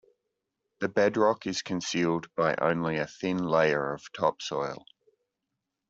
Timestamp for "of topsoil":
3.93-4.83